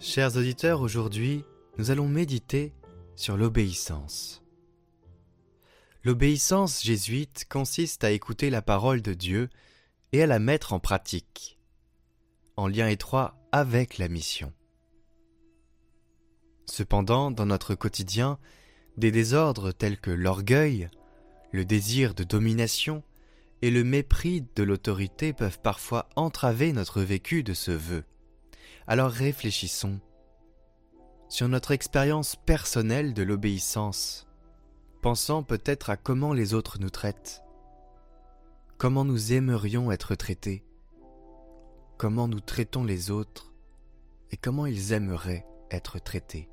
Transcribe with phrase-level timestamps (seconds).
[0.00, 1.44] Chers auditeurs, aujourd'hui,
[1.76, 2.72] nous allons méditer
[3.16, 4.44] sur l'obéissance.
[6.04, 9.48] L'obéissance jésuite consiste à écouter la parole de Dieu
[10.12, 11.58] et à la mettre en pratique,
[12.56, 14.52] en lien étroit avec la mission.
[16.66, 18.38] Cependant, dans notre quotidien,
[18.98, 20.90] des désordres tels que l'orgueil,
[21.50, 23.02] le désir de domination
[23.62, 28.04] et le mépris de l'autorité peuvent parfois entraver notre vécu de ce vœu.
[28.90, 30.00] Alors réfléchissons
[31.28, 34.26] sur notre expérience personnelle de l'obéissance,
[35.02, 37.42] pensant peut-être à comment les autres nous traitent,
[38.78, 40.64] comment nous aimerions être traités,
[41.98, 43.52] comment nous traitons les autres
[44.30, 46.48] et comment ils aimeraient être traités.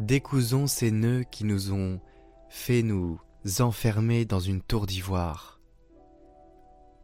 [0.00, 2.00] Décousons ces nœuds qui nous ont
[2.48, 3.20] fait nous
[3.60, 5.60] enfermer dans une tour d'ivoire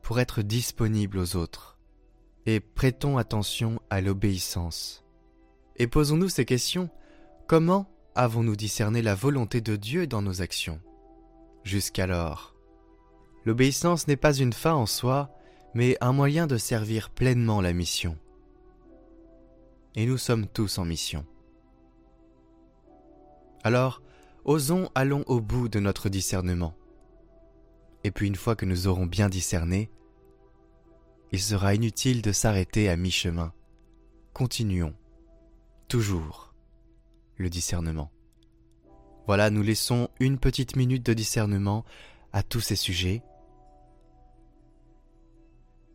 [0.02, 1.71] pour être disponibles aux autres
[2.46, 5.04] et prêtons attention à l'obéissance.
[5.76, 6.90] Et posons-nous ces questions.
[7.46, 10.80] Comment avons-nous discerné la volonté de Dieu dans nos actions?
[11.64, 12.54] Jusqu'alors,
[13.44, 15.30] l'obéissance n'est pas une fin en soi,
[15.74, 18.18] mais un moyen de servir pleinement la mission.
[19.94, 21.24] Et nous sommes tous en mission.
[23.62, 24.02] Alors,
[24.44, 26.74] osons allons au bout de notre discernement.
[28.04, 29.90] Et puis une fois que nous aurons bien discerné,
[31.32, 33.54] il sera inutile de s'arrêter à mi-chemin.
[34.34, 34.94] Continuons,
[35.88, 36.54] toujours,
[37.36, 38.12] le discernement.
[39.26, 41.84] Voilà, nous laissons une petite minute de discernement
[42.32, 43.22] à tous ces sujets.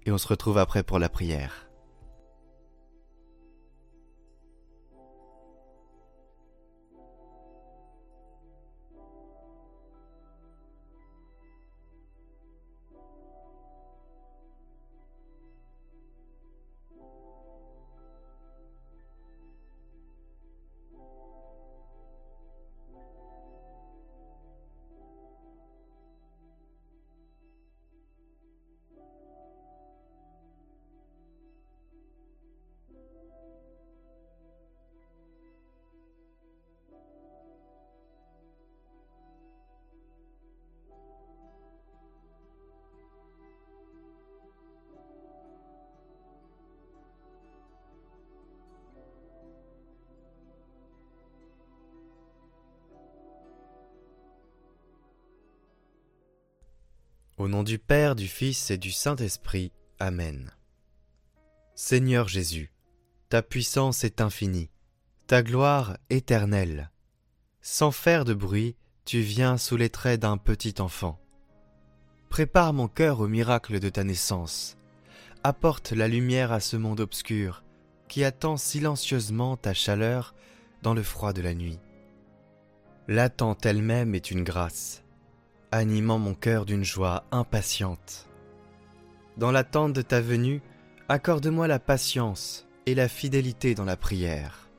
[0.06, 1.67] Et on se retrouve après pour la prière.
[57.48, 59.72] Au nom du Père, du Fils et du Saint-Esprit.
[60.00, 60.52] Amen.
[61.76, 62.74] Seigneur Jésus,
[63.30, 64.70] ta puissance est infinie,
[65.28, 66.92] ta gloire éternelle.
[67.62, 68.76] Sans faire de bruit,
[69.06, 71.22] tu viens sous les traits d'un petit enfant.
[72.28, 74.76] Prépare mon cœur au miracle de ta naissance.
[75.46, 77.64] Apporte la lumière à ce monde obscur
[78.10, 80.36] qui attend silencieusement ta chaleur
[80.82, 81.80] dans le froid de la nuit.
[83.08, 85.02] L'attente elle-même est une grâce
[85.72, 88.28] animant mon cœur d'une joie impatiente.
[89.38, 90.62] Dans l'attente de ta venue,
[91.10, 94.70] accorde-moi la patience et la fidélité dans la prière.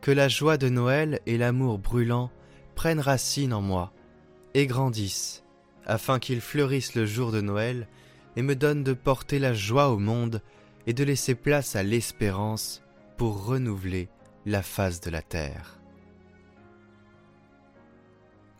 [0.00, 2.30] Que la joie de Noël et l'amour brûlant
[2.74, 3.92] prennent racine en moi
[4.54, 5.44] et grandissent,
[5.84, 7.88] afin qu'ils fleurissent le jour de Noël
[8.36, 10.40] et me donnent de porter la joie au monde
[10.86, 12.82] et de laisser place à l'espérance
[13.16, 14.08] pour renouveler
[14.46, 15.80] la face de la terre.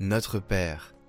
[0.00, 0.94] Notre Père,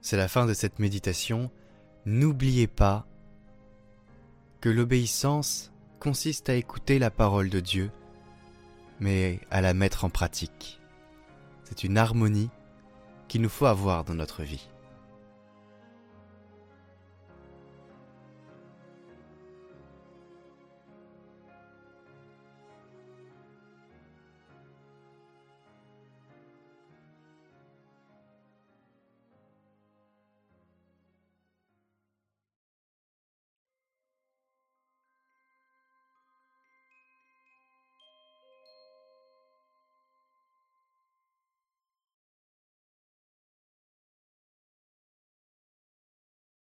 [0.00, 1.50] c'est la fin de cette méditation.
[2.06, 3.06] N'oubliez pas
[4.60, 7.90] que l'obéissance consiste à écouter la parole de Dieu,
[8.98, 10.80] mais à la mettre en pratique.
[11.64, 12.50] C'est une harmonie
[13.28, 14.68] qu'il nous faut avoir dans notre vie.